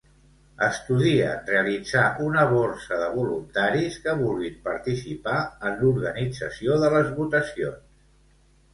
[0.67, 5.39] Estudien realitzar una “borsa” de voluntaris que vulguin participar
[5.71, 8.07] en l'organització de les votacions.